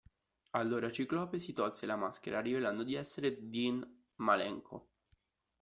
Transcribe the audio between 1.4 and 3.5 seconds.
tolse la maschera, rivelando di essere